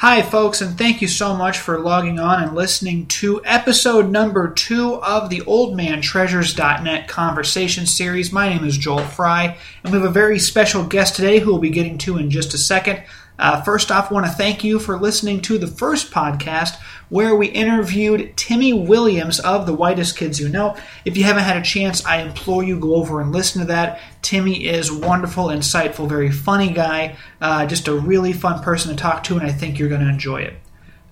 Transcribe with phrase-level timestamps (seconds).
[0.00, 4.48] Hi, folks, and thank you so much for logging on and listening to episode number
[4.48, 8.30] two of the OldManTreasures.net conversation series.
[8.30, 11.60] My name is Joel Fry, and we have a very special guest today who we'll
[11.60, 13.02] be getting to in just a second.
[13.40, 17.34] Uh, first off, I want to thank you for listening to the first podcast where
[17.34, 20.76] we interviewed Timmy Williams of The Whitest Kids You Know.
[21.04, 24.00] If you haven't had a chance, I implore you go over and listen to that.
[24.22, 29.24] Timmy is wonderful, insightful, very funny guy, uh, just a really fun person to talk
[29.24, 30.54] to, and I think you're going to enjoy it.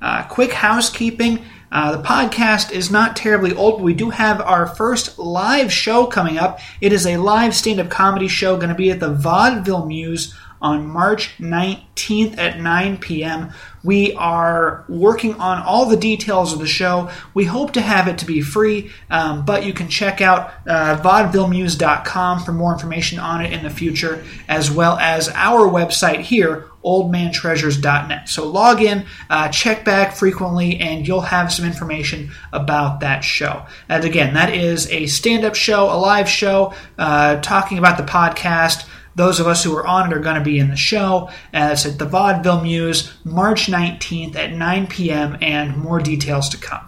[0.01, 1.45] Uh, quick housekeeping.
[1.73, 6.07] Uh, the podcast is not terribly old, but we do have our first live show
[6.07, 6.61] coming up.
[6.81, 10.35] It is a live stand up comedy show going to be at the Vaudeville Mews
[10.61, 13.53] on March 19th at 9 p.m.
[13.87, 17.11] We are working on all the details of the show.
[17.35, 21.01] We hope to have it to be free, um, but you can check out uh,
[21.03, 26.69] vaudevillemews.com for more information on it in the future, as well as our website here,
[26.85, 28.29] oldmantreasures.net.
[28.29, 33.67] So log in, uh, check back frequently, and you'll have some information about that show.
[33.89, 38.05] And again, that is a stand up show, a live show, uh, talking about the
[38.05, 38.89] podcast.
[39.17, 41.31] Those of us who are on it are going to be in the show.
[41.53, 46.59] Uh, it's at the Vaudeville Mews, March 19th at 9 p.m., and more details to
[46.59, 46.87] come.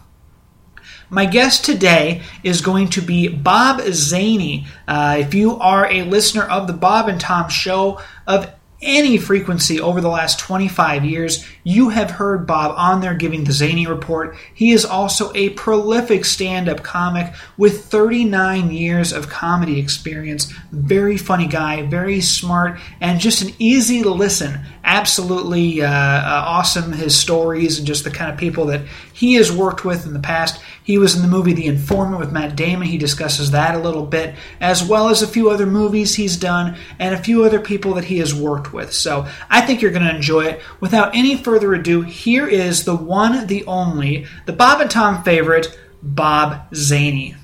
[1.10, 4.66] My guest today is going to be Bob Zany.
[4.86, 9.80] Uh, if you are a listener of the Bob and Tom Show of any frequency
[9.80, 14.36] over the last 25 years, you have heard Bob on there giving the Zany Report.
[14.54, 20.52] He is also a prolific stand up comic with 39 years of comedy experience.
[20.70, 24.60] Very funny guy, very smart, and just an easy listen.
[24.84, 28.82] Absolutely uh, uh, awesome, his stories and just the kind of people that
[29.12, 30.62] he has worked with in the past.
[30.84, 32.88] He was in the movie The Informant with Matt Damon.
[32.88, 36.78] He discusses that a little bit, as well as a few other movies he's done
[36.98, 38.92] and a few other people that he has worked with.
[38.92, 40.62] So I think you're going to enjoy it.
[40.80, 45.78] Without any further ado, here is the one, the only, the Bob and Tom favorite,
[46.02, 47.34] Bob Zany.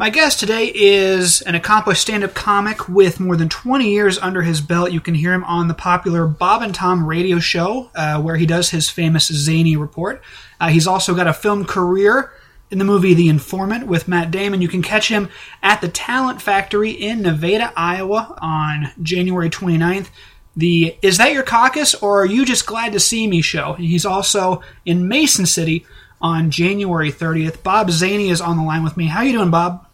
[0.00, 4.42] My guest today is an accomplished stand up comic with more than 20 years under
[4.42, 4.92] his belt.
[4.92, 8.46] You can hear him on the popular Bob and Tom radio show, uh, where he
[8.46, 10.22] does his famous Zany report.
[10.60, 12.32] Uh, he's also got a film career
[12.70, 14.62] in the movie The Informant with Matt Damon.
[14.62, 15.30] You can catch him
[15.64, 20.10] at the Talent Factory in Nevada, Iowa on January 29th.
[20.58, 23.74] The Is That Your Caucus or Are You Just Glad to See Me show.
[23.74, 25.86] And he's also in Mason City
[26.20, 27.62] on January 30th.
[27.62, 29.06] Bob Zany is on the line with me.
[29.06, 29.86] How you doing, Bob?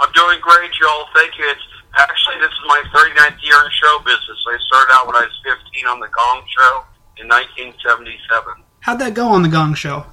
[0.00, 1.04] I'm doing great, Joel.
[1.14, 1.44] Thank you.
[1.52, 1.60] It's
[1.98, 4.40] actually this is my 39th year in show business.
[4.48, 6.72] I started out when I was 15 on the Gong Show
[7.20, 8.64] in 1977.
[8.80, 10.08] How'd that go on the Gong Show?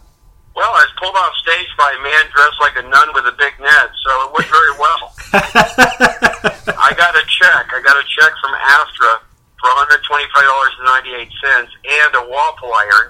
[0.60, 3.36] Well, I was pulled off stage by a man dressed like a nun with a
[3.40, 5.04] big net, so it went very well.
[6.84, 7.72] I got a check.
[7.72, 9.33] I got a check from Astra
[9.64, 13.08] for $125.98 and a waffle iron.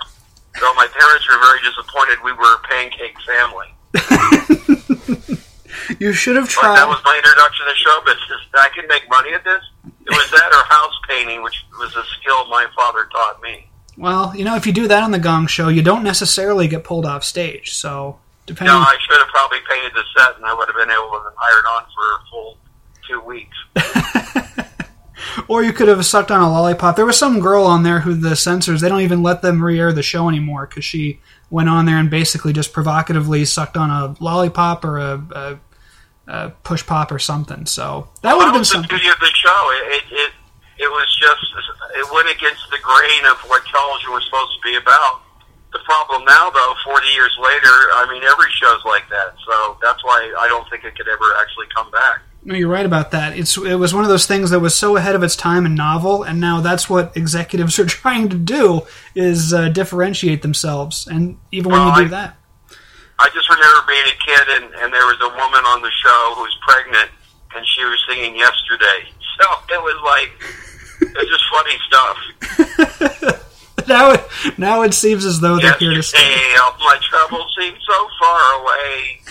[0.59, 3.73] So my parents were very disappointed we were a pancake family.
[5.99, 6.77] you should have But tried.
[6.77, 8.41] that was my introduction to show business.
[8.53, 9.63] I can make money at this.
[10.05, 13.67] It was that or house painting, which was a skill my father taught me.
[13.97, 16.83] Well, you know, if you do that on the Gong Show, you don't necessarily get
[16.83, 17.73] pulled off stage.
[17.73, 18.75] So, depending.
[18.75, 21.31] No, I should have probably painted the set, and I would have been able to
[21.35, 22.57] hire on for a full
[23.07, 23.57] two weeks.
[25.47, 26.95] or you could have sucked on a lollipop.
[26.95, 29.93] There was some girl on there who the censors they don't even let them re-air
[29.93, 31.19] the show anymore because she
[31.49, 35.59] went on there and basically just provocatively sucked on a lollipop or a, a,
[36.27, 37.65] a push pop or something.
[37.65, 39.69] So that would have been was the beauty of the show.
[39.91, 40.31] It, it
[40.79, 41.45] it was just
[41.95, 45.21] it went against the grain of what television was supposed to be about.
[45.71, 49.33] The problem now, though, forty years later, I mean, every show's like that.
[49.45, 52.21] So that's why I don't think it could ever actually come back.
[52.45, 53.37] No, you're right about that.
[53.37, 55.75] It's it was one of those things that was so ahead of its time and
[55.75, 58.81] novel, and now that's what executives are trying to do
[59.15, 61.07] is uh, differentiate themselves.
[61.07, 62.35] And even when Well, you do I- that,
[63.19, 66.33] I just remember being a kid, and, and there was a woman on the show
[66.35, 67.09] who was pregnant,
[67.55, 69.09] and she was singing "Yesterday."
[69.41, 70.31] So it was like
[71.01, 73.47] it's just funny stuff.
[73.87, 74.23] now it
[74.59, 76.19] now it seems as though they're here to stay.
[76.19, 79.21] Yesterday, all my troubles seem so far away.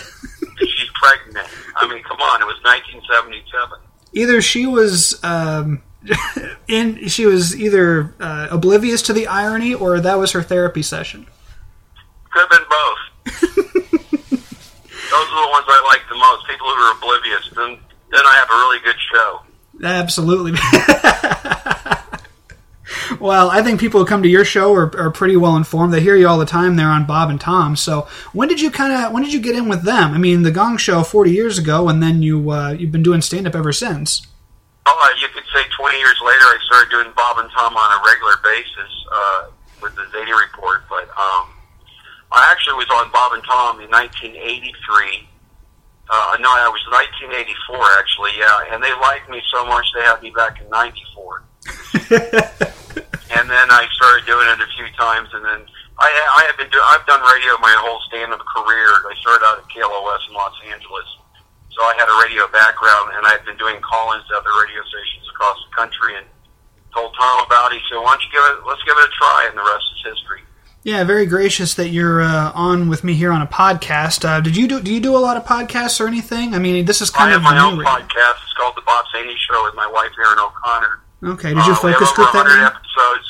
[1.03, 1.47] Pregnant.
[1.75, 3.79] I mean, come on, it was 1977.
[4.13, 5.81] either she was um,
[6.67, 11.27] in she was either uh, oblivious to the irony or that was her therapy session.
[12.31, 12.99] Could have been both.
[15.13, 16.47] Those are the ones I like the most.
[16.47, 17.49] People who are oblivious.
[17.55, 17.77] Then,
[18.11, 19.41] then I have a really good show.
[19.83, 20.53] Absolutely.
[23.19, 25.93] well, I think people who come to your show are, are pretty well informed.
[25.93, 27.75] They hear you all the time there on Bob and Tom.
[27.75, 30.13] So when did you kind of when did you get in with them?
[30.13, 33.21] I mean, the Gong Show forty years ago, and then you uh, you've been doing
[33.21, 34.27] stand up ever since.
[34.85, 38.05] Oh, you could say 20 years later, I started doing Bob and Tom on a
[38.05, 38.91] regular basis.
[39.09, 39.47] Uh,
[39.83, 41.51] with the Zany Report, but um,
[42.31, 45.27] I actually was on Bob and Tom in 1983.
[46.09, 46.81] Uh, no, I was
[47.19, 51.43] 1984 actually, yeah, and they liked me so much they had me back in '94.
[53.33, 55.61] and then I started doing it a few times, and then
[55.99, 58.89] I, I have been do, I've done radio my whole stand-up career.
[59.07, 61.07] I started out at KLOS in Los Angeles,
[61.71, 65.25] so I had a radio background, and I've been doing call-ins to other radio stations
[65.31, 66.15] across the country.
[66.17, 66.27] And
[66.93, 67.81] told Tom about it.
[67.81, 68.67] He said, "Why don't you give it?
[68.67, 70.41] Let's give it a try." And the rest is history.
[70.83, 74.27] Yeah, very gracious that you're uh, on with me here on a podcast.
[74.27, 74.81] Uh, did you do?
[74.81, 76.53] Do you do a lot of podcasts or anything?
[76.53, 78.43] I mean, this is kind I of have my own new podcast.
[78.43, 81.01] It's called The Bob Zany Show with my wife Erin O'Connor.
[81.23, 82.43] Okay, did you Uh, we have focus group that?
[82.43, 83.27] 100 episodes.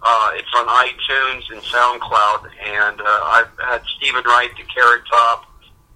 [0.00, 5.44] Uh, it's on iTunes and SoundCloud, and uh, I've had Steven Wright, the Carrot Top.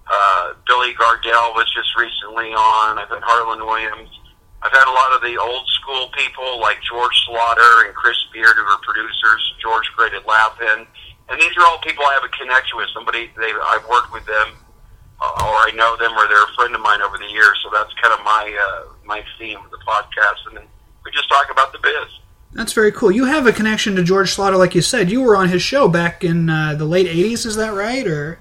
[0.05, 3.01] Uh, Billy Gardell was just recently on.
[3.01, 4.13] I've had Harland Williams.
[4.61, 8.55] I've had a lot of the old school people like George Schlatter and Chris Bearde,
[8.55, 9.41] who are producers.
[9.59, 10.85] George created Laugh-In,
[11.29, 12.93] and these are all people I have a connection with.
[12.93, 14.53] Somebody they I've worked with them,
[15.19, 17.57] uh, or I know them, or they're a friend of mine over the years.
[17.65, 20.67] So that's kind of my uh, my theme of the podcast, and then
[21.07, 22.19] we just talk about the biz.
[22.51, 23.11] That's very cool.
[23.11, 25.09] You have a connection to George Schlatter, like you said.
[25.09, 27.45] You were on his show back in uh, the late '80s.
[27.45, 28.05] Is that right?
[28.05, 28.39] Or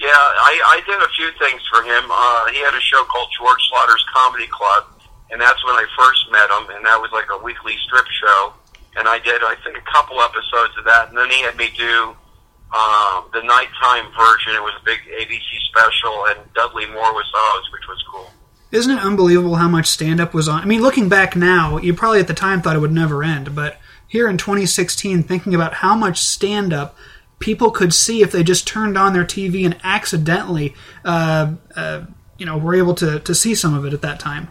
[0.00, 2.04] Yeah, I, I did a few things for him.
[2.08, 4.84] Uh, he had a show called George Schlatter's Comedy Club,
[5.30, 8.54] and that's when I first met him, and that was like a weekly strip show.
[8.96, 11.68] And I did, I think, a couple episodes of that, and then he had me
[11.76, 12.16] do
[12.72, 14.56] um, the nighttime version.
[14.56, 18.30] It was a big ABC special, and Dudley Moore was the host, which was cool.
[18.72, 20.60] Isn't it unbelievable how much stand-up was on?
[20.60, 23.54] I mean, looking back now, you probably at the time thought it would never end,
[23.54, 26.96] but here in 2016, thinking about how much stand-up
[27.40, 30.74] people could see if they just turned on their TV and accidentally,
[31.04, 32.02] uh, uh,
[32.38, 34.50] you know, were able to to see some of it at that time.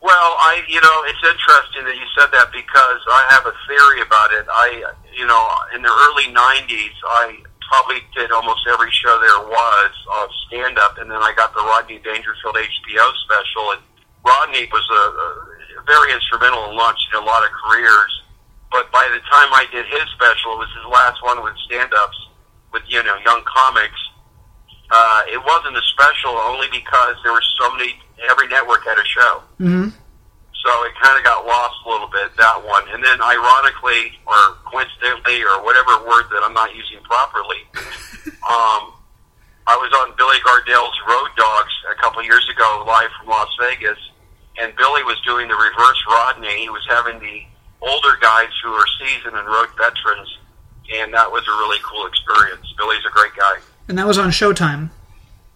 [0.00, 4.02] Well, I, you know, it's interesting that you said that because I have a theory
[4.02, 4.46] about it.
[4.48, 9.92] I, you know, in the early '90s, I probably did almost every show there was
[10.22, 13.82] of stand up, and then I got the Rodney Dangerfield HBO special, and
[14.24, 15.02] Rodney was a,
[15.80, 18.12] a very instrumental in launching a lot of careers.
[18.70, 21.92] But by the time I did his special, it was his last one with stand
[21.94, 22.18] ups
[22.72, 24.00] with you know young comics.
[24.90, 27.98] Uh, it wasn't a special only because there were so many.
[28.30, 29.42] Every network had a show.
[29.60, 29.88] Mm-hmm.
[30.66, 32.82] So it kind of got lost a little bit, that one.
[32.90, 37.62] And then ironically, or coincidentally, or whatever word that I'm not using properly,
[38.50, 38.90] um,
[39.70, 43.98] I was on Billy Gardell's Road Dogs a couple years ago, live from Las Vegas,
[44.58, 46.66] and Billy was doing the reverse Rodney.
[46.66, 47.46] He was having the
[47.86, 50.26] older guys who are seasoned and road veterans,
[50.98, 52.66] and that was a really cool experience.
[52.74, 53.62] Billy's a great guy.
[53.86, 54.90] And that was on Showtime.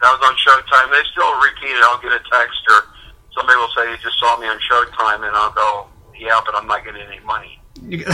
[0.06, 0.86] That was on Showtime.
[0.94, 1.82] They still repeat it.
[1.82, 2.86] I'll get a text or
[3.34, 5.86] somebody will say, "You just saw me on Showtime," and I'll go,
[6.18, 7.56] "Yeah, but I'm not getting any money."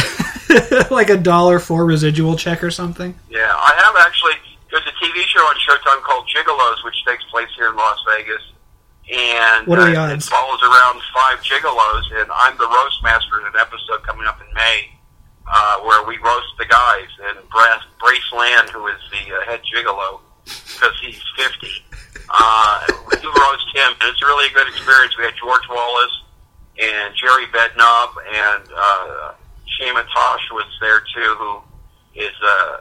[0.91, 3.15] Like a dollar for residual check or something.
[3.29, 4.35] Yeah, I have actually.
[4.71, 8.43] There's a TV show on Showtime called Gigolos, which takes place here in Las Vegas,
[9.13, 10.27] and What are the uh, odds?
[10.27, 14.41] it follows around five gigolos, and I'm the roast master in an episode coming up
[14.41, 14.91] in May.
[15.49, 18.33] Uh, where we roast the guys, and Brass, Brace
[24.47, 25.17] really good experience.
[25.17, 26.23] We had George Wallace
[26.81, 29.33] and Jerry Bednob, and uh,
[29.79, 31.59] Shema Tosh was there too, who
[32.15, 32.77] is uh,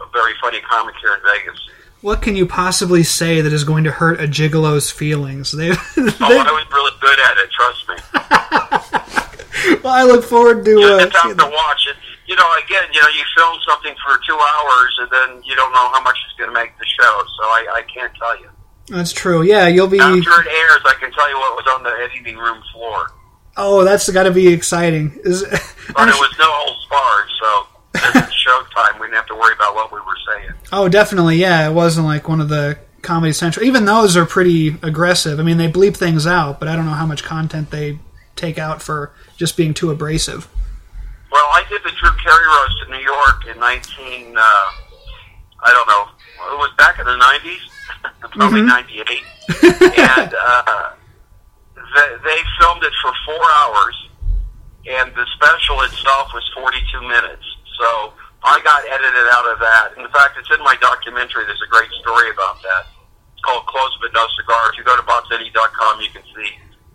[0.00, 1.58] a very funny comic here in Vegas.
[2.00, 5.52] What can you possibly say that is going to hurt a gigolo's feelings?
[5.56, 5.76] They, Oh,
[6.20, 7.50] I was really good at it.
[7.52, 9.78] Trust me.
[9.84, 10.82] well, I look forward to.
[10.82, 11.96] Uh, have seeing to watch it.
[12.26, 15.72] You know, again, you know, you film something for two hours, and then you don't
[15.72, 17.22] know how much it's going to make the show.
[17.38, 18.48] So I, I can't tell you.
[18.88, 19.42] That's true.
[19.42, 20.00] Yeah, you'll be.
[20.00, 23.12] After it airs, I can tell you what was on the editing room floor.
[23.56, 25.20] Oh, that's got to be exciting.
[25.24, 27.66] Is But it was no holds barred, so
[28.46, 29.00] showtime.
[29.00, 30.52] We didn't have to worry about what we were saying.
[30.72, 31.36] Oh, definitely.
[31.36, 33.66] Yeah, it wasn't like one of the Comedy Central.
[33.66, 35.38] Even those are pretty aggressive.
[35.38, 37.98] I mean, they bleep things out, but I don't know how much content they
[38.36, 40.48] take out for just being too abrasive.
[41.30, 44.40] Well, I did the Drew Carey roast in New York in 19, uh,
[45.64, 46.08] I don't know,
[46.52, 47.71] it was back in the 90s,
[48.32, 48.66] probably Mhm.
[48.68, 49.22] 98.
[49.98, 50.90] and uh,
[51.76, 53.96] they, they filmed it for four hours,
[54.86, 57.44] and the special itself was 42 minutes.
[57.78, 58.12] So
[58.44, 59.94] I got edited out of that.
[59.98, 61.44] In fact, it's in my documentary.
[61.46, 62.86] There's a great story about that.
[63.34, 64.70] It's called Close But No Cigar.
[64.72, 66.50] If you go to bobzany.com, you can see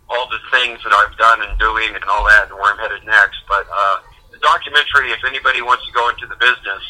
[0.09, 3.03] all the things that I've done and doing and all that and where I'm headed
[3.05, 3.43] next.
[3.47, 3.97] But uh,
[4.31, 6.83] the documentary, if anybody wants to go into the business,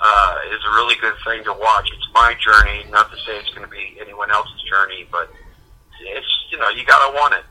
[0.00, 1.88] uh, is a really good thing to watch.
[1.92, 5.30] It's my journey, not to say it's going to be anyone else's journey, but
[6.00, 7.44] it's, you know, you got to want it.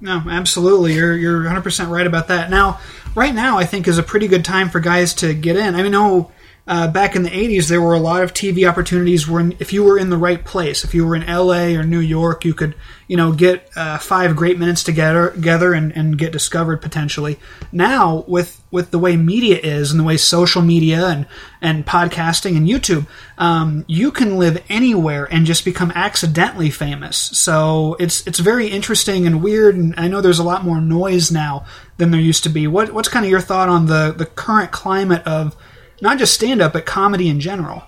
[0.00, 0.94] No, absolutely.
[0.94, 2.50] You're you're 100 percent right about that.
[2.50, 2.80] Now,
[3.14, 5.74] right now I think is a pretty good time for guys to get in.
[5.74, 6.30] I know
[6.66, 9.84] uh, back in the 80s, there were a lot of TV opportunities where if you
[9.84, 12.74] were in the right place, if you were in LA or New York, you could,
[13.06, 17.38] you know, get uh, five great minutes together, together and, and get discovered potentially.
[17.70, 21.26] Now, with, with the way media is and the way social media and,
[21.60, 27.18] and podcasting and YouTube, um, you can live anywhere and just become accidentally famous.
[27.18, 29.76] So it's, it's very interesting and weird.
[29.76, 31.66] And I know there's a lot more noise now
[31.98, 32.66] than there used to be.
[32.66, 35.54] What, what's kind of your thought on the, the current climate of
[36.00, 37.84] not just stand up, but comedy in general?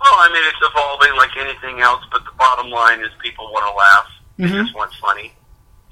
[0.00, 3.64] Well, I mean, it's evolving like anything else, but the bottom line is people want
[3.66, 4.06] to laugh.
[4.38, 4.64] They Mhm.
[4.64, 5.34] just want funny.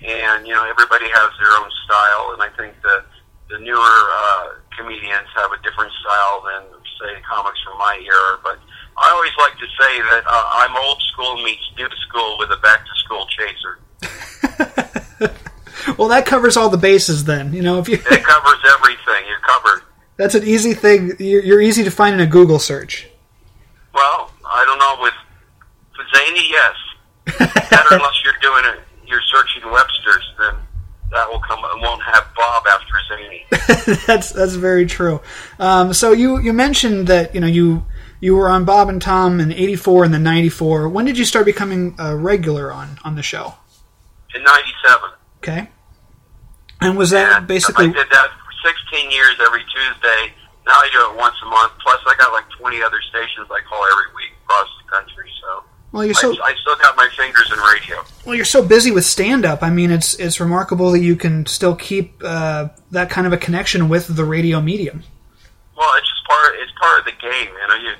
[0.07, 3.05] And, you know, everybody has their own style, and I think that
[3.49, 6.63] the newer uh, comedians have a different style than,
[7.01, 8.39] say, comics from my era.
[8.43, 8.59] But
[8.99, 12.57] I always like to say that uh, I'm old school meets new school with a
[12.59, 13.79] back to school chaser.
[15.99, 17.53] Well, that covers all the bases then.
[17.53, 19.23] You know, if you It covers everything.
[19.29, 19.83] You're covered.
[20.17, 21.13] That's an easy thing.
[21.19, 23.09] You're, you're easy to find in a Google search.
[23.93, 25.03] Well, I don't know.
[25.03, 25.15] With,
[26.15, 26.75] Zany, yes.
[27.71, 30.55] Better unless you're doing it, you're searching Webster's, then
[31.11, 31.59] that will come.
[31.59, 33.47] It won't have Bob after Zany.
[34.07, 35.21] that's that's very true.
[35.59, 37.85] Um, so you you mentioned that you know you
[38.21, 40.89] you were on Bob and Tom in '84 and then '94.
[40.89, 43.55] When did you start becoming a regular on on the show?
[44.35, 45.11] In '97.
[45.39, 45.69] Okay,
[46.81, 48.31] and was that And basically I did that
[48.65, 50.33] 16 years every Tuesday.
[50.67, 51.73] Now I do it once a month.
[51.85, 55.31] Plus, I got like 20 other stations I call every week across the country.
[55.41, 58.03] So, well you're so I, I still got my fingers in radio.
[58.25, 59.63] well you're so busy with stand up.
[59.63, 63.37] I mean it's it's remarkable that you can still keep uh, that kind of a
[63.37, 65.05] connection with the radio medium.
[65.77, 66.55] Well, it's just part.
[66.63, 67.51] It's part of the game.
[67.51, 67.93] You know, you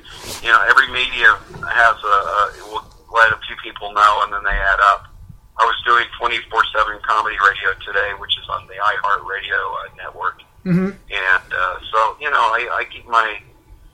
[0.43, 2.39] you know, every media has a, a
[2.71, 5.07] will let a few people know, and then they add up.
[5.59, 10.91] I was doing 24/7 comedy radio today, which is on the iHeartRadio uh, network, hmm
[11.11, 13.39] and uh, so you know, I, I keep my.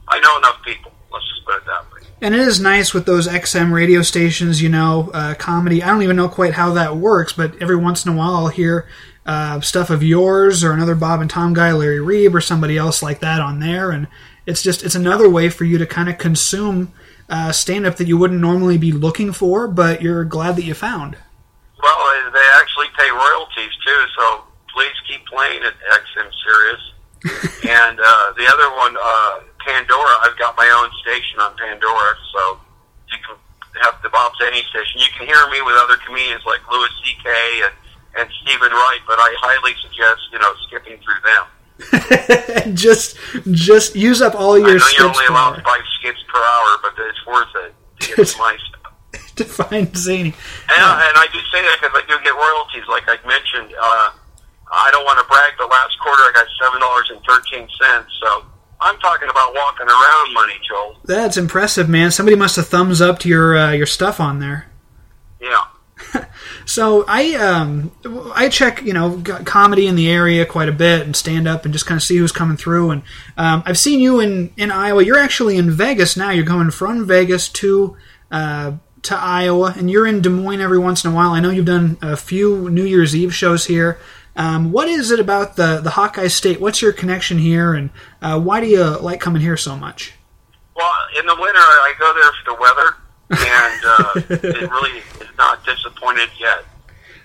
[0.08, 0.92] I know enough people.
[1.12, 2.00] Let's just put it that way.
[2.22, 5.82] And it is nice with those XM radio stations, you know, uh, comedy.
[5.82, 8.48] I don't even know quite how that works, but every once in a while I'll
[8.48, 8.88] hear
[9.24, 13.02] uh, stuff of yours or another Bob and Tom guy, Larry Reeb, or somebody else
[13.02, 13.90] like that on there.
[13.90, 14.08] And
[14.46, 16.92] it's just, it's another way for you to kind of consume
[17.28, 20.74] uh, stand up that you wouldn't normally be looking for, but you're glad that you
[20.74, 21.16] found.
[21.82, 26.82] Well, they actually pay royalties too, so please keep playing at XM Sirius.
[27.68, 32.60] and uh, the other one, uh, Pandora, I've got my own station on Pandora, so
[33.12, 33.36] you can
[33.82, 35.00] have the Bob Zany station.
[35.00, 37.28] You can hear me with other comedians like Louis C.K.
[37.64, 37.74] and,
[38.18, 41.44] and Steven Wright, but I highly suggest, you know, skipping through them.
[42.74, 43.16] just,
[43.52, 46.92] just use up all I your know you're only allowed five skips per hour, but
[47.04, 48.80] it's worth it to get my stuff.
[49.36, 50.32] to find Zany.
[50.72, 53.76] And, and I do say that because I do get royalties, like I mentioned.
[53.76, 54.10] Uh,
[54.72, 58.10] I don't want to brag, but last quarter I got seven dollars and thirteen cents.
[58.22, 58.44] So
[58.80, 60.96] I'm talking about walking around money, Joel.
[61.04, 62.10] That's impressive, man.
[62.10, 64.70] Somebody must have thumbs up to your uh, your stuff on there.
[65.40, 65.64] Yeah.
[66.70, 67.90] So I um
[68.34, 71.74] I check you know comedy in the area quite a bit and stand up and
[71.74, 73.02] just kind of see who's coming through and
[73.36, 75.02] um, I've seen you in in Iowa.
[75.02, 76.30] You're actually in Vegas now.
[76.30, 77.96] You're going from Vegas to
[78.30, 81.30] uh, to Iowa and you're in Des Moines every once in a while.
[81.30, 83.98] I know you've done a few New Year's Eve shows here.
[84.40, 86.62] Um, what is it about the the Hawkeye State?
[86.62, 87.90] What's your connection here and
[88.22, 90.14] uh, why do you like coming here so much?
[90.74, 92.88] Well, in the winter I go there for the weather,
[93.36, 96.64] and uh, it really is not disappointed yet.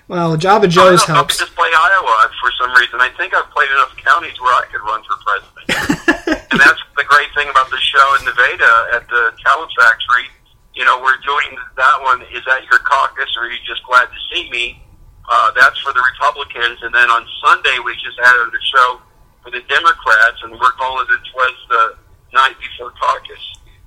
[0.08, 1.40] Well, Java Joe's don't helps.
[1.40, 3.00] I could just play Iowa for some reason.
[3.00, 6.52] I think I've played enough counties where I could run for president.
[6.52, 10.28] and that's the great thing about the show in Nevada at the Talent Factory.
[10.74, 12.20] You know, we're doing that one.
[12.28, 14.84] Is that your caucus, or are you just glad to see me?
[15.28, 16.78] Uh, that's for the Republicans.
[16.82, 19.00] And then on Sunday, we just added a show
[19.42, 21.96] for the Democrats, and we're calling it was the
[22.34, 23.40] night before caucus.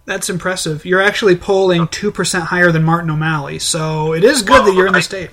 [0.06, 0.86] That's impressive.
[0.86, 4.74] You're actually polling two percent higher than Martin O'Malley, so it is good Well, that
[4.76, 5.30] you're in the I- state.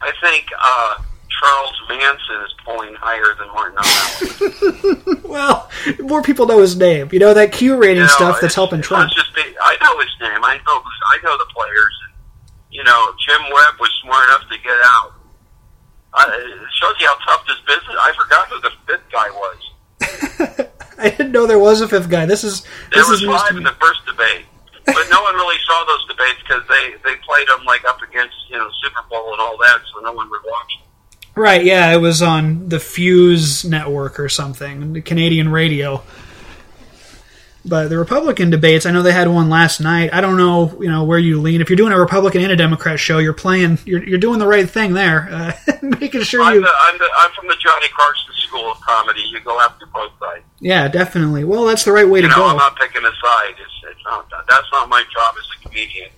[0.00, 0.96] I think uh,
[1.40, 5.20] Charles Manson is polling higher than Martin O'Malley.
[5.34, 5.68] Well,
[6.00, 7.08] more people know his name.
[7.10, 9.10] You know that Q rating You know, stuff that's helping Trump.
[9.12, 10.44] Just be, I know his name.
[10.44, 10.80] I know.
[10.82, 11.94] I know the players.
[12.74, 15.12] You know, Jim Webb was smart enough to get out.
[16.12, 17.96] Uh, it shows you how tough this business.
[17.98, 20.68] I forgot who the fifth guy was.
[20.98, 22.26] I didn't know there was a fifth guy.
[22.26, 24.44] This is There this was is five in the first debate,
[24.86, 28.34] but no one really saw those debates because they they played them like up against
[28.50, 30.72] you know Super Bowl and all that, so no one would watch.
[30.78, 31.42] them.
[31.42, 31.64] Right?
[31.64, 36.02] Yeah, it was on the Fuse network or something, the Canadian radio.
[37.66, 40.12] But the Republican debates, I know they had one last night.
[40.12, 41.62] I don't know, you know, where you lean.
[41.62, 44.46] If you're doing a Republican and a Democrat show, you're playing, you're, you're doing the
[44.46, 45.52] right thing there, uh,
[45.82, 46.60] making sure I'm, you.
[46.60, 49.22] the, I'm, the, I'm from the Johnny Carson School of Comedy.
[49.32, 50.44] You go after both sides.
[50.60, 51.44] Yeah, definitely.
[51.44, 52.46] Well, that's the right way You to know, go.
[52.48, 53.54] I'm not picking a side.
[53.56, 56.10] It's, it's not, that's not my job as a comedian.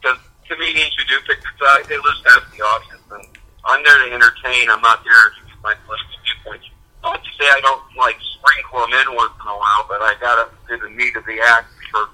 [0.00, 0.16] Because
[0.48, 3.02] comedians who do pick a side, they lose half the audience.
[3.10, 3.28] And
[3.66, 4.70] I'm there to entertain.
[4.70, 6.64] I'm not there to give my political viewpoints.
[7.02, 8.16] Not to say I don't like
[8.74, 11.40] sprinkle them in once in a while, but I gotta do the meat of the
[11.40, 12.08] act before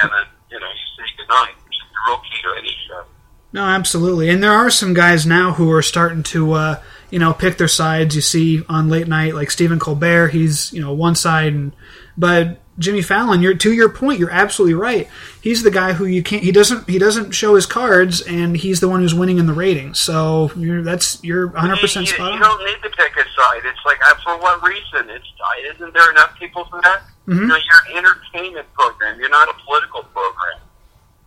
[0.00, 3.04] and then you know you say goodnight, is the real key to any show.
[3.52, 4.30] No, absolutely.
[4.30, 7.68] And there are some guys now who are starting to, uh, you know, pick their
[7.68, 8.14] sides.
[8.14, 11.72] You see on late night, like Stephen Colbert, he's, you know, one side, and
[12.16, 15.08] but Jimmy Fallon, you're to your point, you're absolutely right.
[15.42, 16.42] He's the guy who you can't.
[16.42, 16.88] He doesn't.
[16.88, 19.98] He doesn't show his cards, and he's the one who's winning in the ratings.
[19.98, 23.60] So you're that's you're 100 percent spot you don't need to pick a side.
[23.64, 25.10] It's like uh, for what reason?
[25.10, 25.26] It's
[25.74, 27.02] isn't there enough people for that?
[27.28, 27.40] Mhm.
[27.40, 29.20] You know, you're an entertainment program.
[29.20, 30.60] You're not a political program.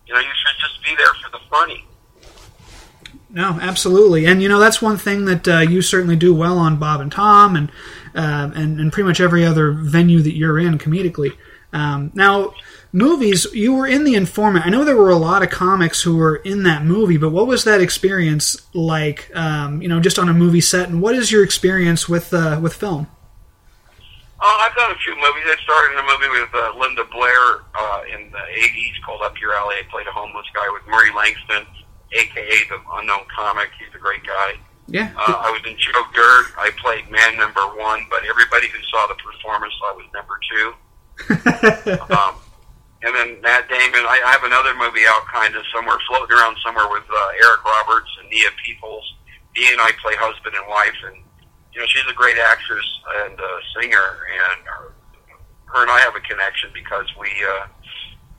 [0.08, 1.86] You know, you should just be there for the funny.
[3.36, 6.78] No, absolutely, and you know that's one thing that uh, you certainly do well on
[6.78, 7.70] Bob and Tom, and
[8.16, 11.34] uh, and and pretty much every other venue that you're in comedically.
[11.74, 12.54] Um, now,
[12.94, 14.66] movies, you were in The Informant.
[14.66, 17.46] I know there were a lot of comics who were in that movie, but what
[17.46, 19.30] was that experience like?
[19.36, 22.58] Um, you know, just on a movie set, and what is your experience with uh,
[22.64, 23.08] with film?
[24.40, 25.44] Oh, I've done a few movies.
[25.46, 29.34] I started in a movie with uh, Linda Blair uh, in the '80s called Up
[29.42, 29.76] Your Alley.
[29.76, 31.68] I played a homeless guy with Murray Langston,
[32.16, 33.70] aka the unknown comic.
[33.80, 34.54] He's a great guy.
[34.88, 36.46] Yeah, Uh, I was in Joe Dirt.
[36.62, 40.38] I played man number one, but everybody who saw the performance thought I was number
[40.50, 40.68] two.
[42.16, 42.36] Um,
[43.02, 44.02] and then Matt Damon.
[44.06, 47.64] I, I have another movie out, kind of somewhere floating around somewhere with uh, Eric
[47.66, 49.04] Roberts and Nia Peeples.
[49.56, 51.18] He and I play husband and wife, and
[51.74, 52.86] you know she's a great actress
[53.26, 53.46] and uh,
[53.80, 54.94] singer, and her,
[55.74, 57.68] her and I have a connection because we uh,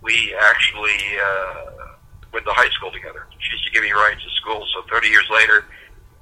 [0.02, 1.95] we actually uh,
[2.33, 3.26] went to high school together.
[3.38, 5.64] She used to give me rides to school, so 30 years later,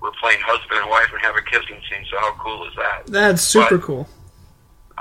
[0.01, 2.05] we're playing husband and wife and have a kissing scene.
[2.11, 3.07] So how cool is that?
[3.07, 4.09] that's super But- cool.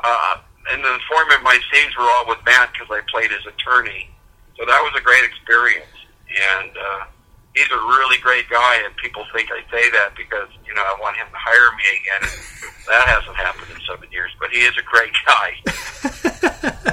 [0.03, 0.37] uh,
[0.71, 4.09] and the informant, my scenes were all with Matt because I played his attorney.
[4.57, 5.91] So that was a great experience.
[6.31, 7.05] And uh,
[7.53, 10.95] he's a really great guy, and people think I say that because, you know, I
[11.01, 12.29] want him to hire me again.
[12.87, 16.92] that hasn't happened in seven years, but he is a great guy.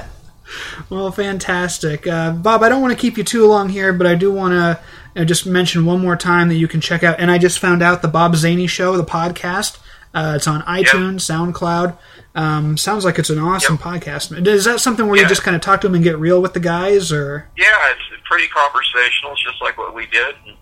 [0.91, 2.63] Well, fantastic, uh, Bob.
[2.63, 5.23] I don't want to keep you too long here, but I do want to uh,
[5.23, 7.17] just mention one more time that you can check out.
[7.17, 9.79] And I just found out the Bob Zany Show, the podcast.
[10.13, 11.97] Uh, it's on iTunes, SoundCloud.
[12.35, 14.45] Um, sounds like it's an awesome podcast.
[14.45, 16.53] Is that something where you just kind of talk to them and get real with
[16.53, 19.31] the guys, or Yeah, it's pretty conversational.
[19.31, 20.35] It's just like what we did.
[20.45, 20.57] And,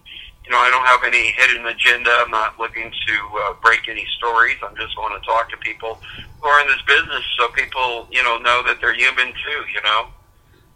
[0.45, 2.11] you know, I don't have any hidden agenda.
[2.23, 4.57] I'm not looking to uh, break any stories.
[4.61, 5.99] I'm just going to talk to people
[6.39, 9.81] who are in this business so people, you know, know that they're human too, you
[9.83, 10.09] know.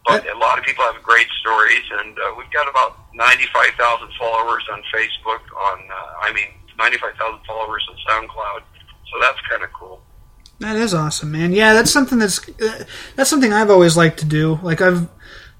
[0.06, 4.64] But a lot of people have great stories, and uh, we've got about 95,000 followers
[4.72, 8.62] on Facebook, on, uh, I mean, 95,000 followers on SoundCloud.
[9.12, 10.02] So that's kind of cool.
[10.60, 11.54] that is awesome, man.
[11.54, 12.84] Yeah, that's something that's uh,
[13.16, 14.60] that's something I've always liked to do.
[14.64, 15.08] Like I've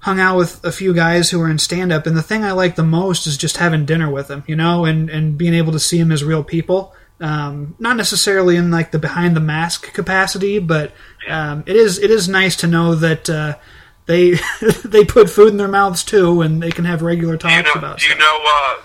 [0.00, 2.52] hung out with a few guys who are in stand up, and the thing I
[2.52, 5.72] like the most is just having dinner with them, you know, and and being able
[5.72, 6.92] to see them as real people.
[7.20, 10.92] Um, not necessarily in like the behind the mask capacity, but
[11.28, 13.56] um, it is it is nice to know that uh,
[14.06, 14.34] they
[14.84, 17.74] they put food in their mouths too, and they can have regular Do you talks
[17.74, 18.20] know, about do you stuff.
[18.20, 18.76] know, uh,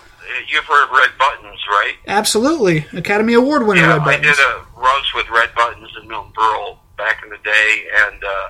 [0.47, 1.93] you've heard Red Buttons, right?
[2.08, 3.82] Absolutely, Academy Award winner.
[3.82, 4.25] Yeah, Red Buttons.
[4.25, 8.23] I did a roast with Red Buttons in Milton Berle back in the day, and
[8.23, 8.47] uh,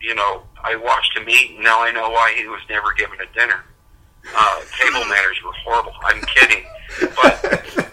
[0.00, 3.18] you know, I watched him eat, and now I know why he was never given
[3.20, 3.64] a dinner.
[4.36, 5.92] Uh, table manners were horrible.
[6.04, 6.64] I'm kidding,
[7.16, 7.42] but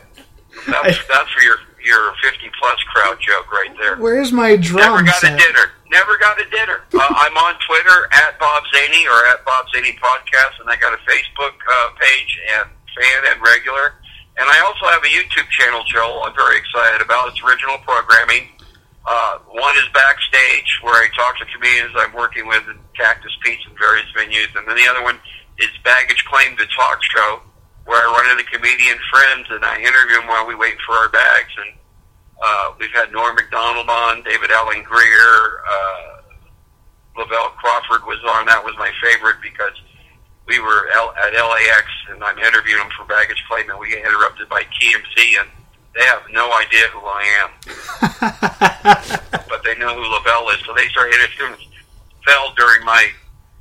[0.67, 3.97] that's that's for your your 50 plus crowd joke right there.
[3.97, 5.33] Where's my drum Never got set?
[5.33, 5.71] a dinner.
[5.91, 6.81] Never got a dinner.
[6.93, 10.95] Uh, I'm on Twitter at Bob Zany or at Bob Zany Podcast, and I got
[10.95, 13.99] a Facebook uh, page and fan and regular.
[14.39, 16.23] And I also have a YouTube channel, Joel.
[16.23, 17.35] I'm very excited about.
[17.35, 18.47] It's original programming.
[19.03, 23.59] Uh, one is backstage, where I talk to comedians I'm working with in Cactus Pete's
[23.67, 25.19] and various venues, and then the other one
[25.59, 27.43] is Baggage Claim, the talk show,
[27.83, 31.09] where I run into comedian friends and I interview them while we wait for our
[31.11, 31.51] bags.
[31.59, 31.75] And
[32.39, 36.14] uh, we've had Norm Macdonald on, David Alan Grier, uh,
[37.17, 38.45] Lavelle Crawford was on.
[38.45, 39.73] That was my favorite because
[40.47, 43.99] we were L- at LAX and I'm interviewing them for Baggage Claim, and we get
[44.05, 45.49] interrupted by TMZ, and
[45.95, 47.49] they have no idea who I am,
[49.49, 51.55] but they know who Lavelle is, so they start interviewing
[52.25, 53.07] Fell during my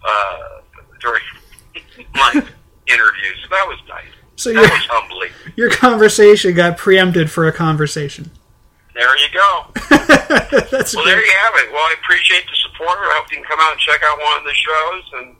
[0.06, 0.60] uh,
[1.00, 1.22] during
[2.14, 3.30] my interview.
[3.42, 4.04] So that was nice.
[4.36, 5.30] So That was humbling.
[5.54, 8.30] your conversation got preempted for a conversation.
[8.94, 9.66] There you go.
[10.70, 11.72] That's Well, there you have it.
[11.72, 12.94] Well, I appreciate the support.
[12.98, 15.04] I hope you can come out and check out one of the shows.
[15.20, 15.36] And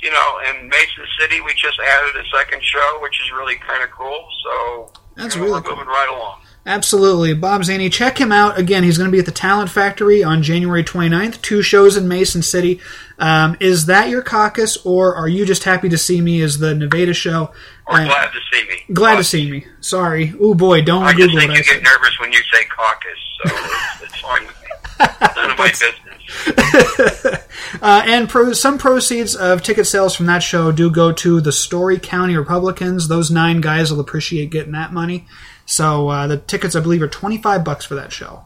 [0.00, 3.82] you know, in Mason City, we just added a second show, which is really kind
[3.82, 4.28] of cool.
[4.44, 5.76] So That's you know, really we're cool.
[5.76, 6.40] moving right along.
[6.66, 7.32] Absolutely.
[7.32, 8.58] Bob Zany, check him out.
[8.58, 12.08] Again, he's going to be at the Talent Factory on January 29th, two shows in
[12.08, 12.80] Mason City.
[13.20, 16.74] Um, is that your caucus, or are you just happy to see me as the
[16.74, 17.52] Nevada show?
[17.86, 18.82] Or Uh, glad to see me.
[18.92, 19.66] glad to see me.
[19.80, 20.34] Sorry.
[20.40, 22.64] Oh boy, don't I just Google think what I you get nervous when you say
[22.64, 24.66] caucus, so it's, it's fine with me.
[25.36, 27.42] None of my business.
[27.82, 31.52] Uh, and pro- some proceeds of ticket sales from that show do go to the
[31.52, 33.08] Story County Republicans.
[33.08, 35.26] Those nine guys will appreciate getting that money.
[35.66, 38.44] So uh, the tickets, I believe, are 25 bucks for that show.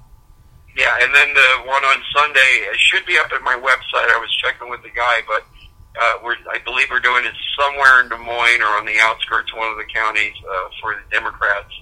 [0.77, 4.09] Yeah, and then the one on Sunday it should be up at my website.
[4.09, 5.45] I was checking with the guy, but
[6.01, 9.53] uh, we're I believe we're doing it somewhere in Des Moines or on the outskirts
[9.53, 11.75] of one of the counties uh, for the Democrats,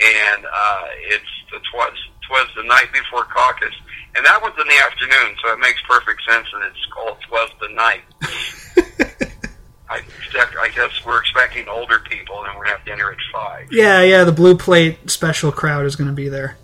[0.00, 3.74] and uh, it's the twas twas the night before caucus,
[4.16, 7.50] and that one's in the afternoon, so it makes perfect sense that it's called twas
[7.60, 8.04] the night.
[10.34, 13.68] I, expect- I guess we're expecting older people, and we're gonna have dinner at five.
[13.72, 16.56] Yeah, yeah, the Blue Plate special crowd is going to be there.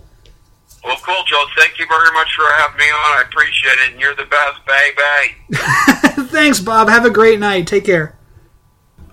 [0.85, 1.44] Well, cool, Joe.
[1.59, 3.18] Thank you very much for having me on.
[3.18, 6.29] I appreciate it, and you're the best, baby.
[6.31, 6.88] Thanks, Bob.
[6.88, 7.66] Have a great night.
[7.66, 8.16] Take care.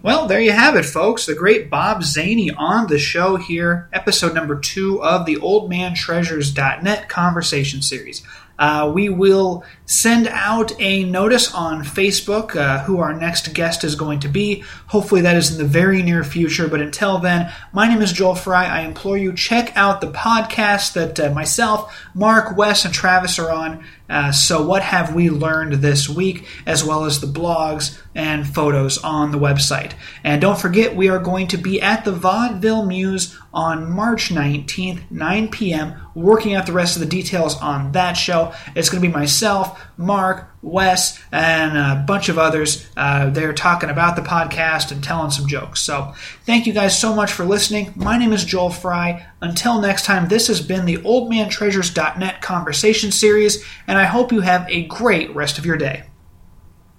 [0.04, 1.26] Well, there you have it, folks.
[1.26, 7.82] The great Bob Zany on the show here, episode number two of the OldManTreasures.net conversation
[7.82, 8.22] series.
[8.64, 13.96] Uh, we will send out a notice on Facebook uh, who our next guest is
[13.96, 14.64] going to be.
[14.88, 16.70] Hopefully, that is in the very near future.
[16.70, 18.64] But until then, my name is Joel Fry.
[18.66, 23.52] I implore you check out the podcast that uh, myself, Mark, Wes, and Travis are
[23.52, 23.84] on.
[24.10, 28.98] Uh, so, what have we learned this week, as well as the blogs and photos
[28.98, 29.94] on the website?
[30.24, 35.10] And don't forget, we are going to be at the Vaudeville Mews on March 19th,
[35.10, 38.54] 9 p.m., working out the rest of the details on that show.
[38.76, 42.88] It's going to be myself, Mark, Wes, and a bunch of others.
[42.96, 45.82] Uh, they're talking about the podcast and telling some jokes.
[45.82, 46.14] So,
[46.46, 47.94] thank you guys so much for listening.
[47.96, 49.26] My name is Joel Fry.
[49.42, 54.68] Until next time, this has been the OldManTreasures.net conversation series, and I hope you have
[54.70, 56.04] a great rest of your day.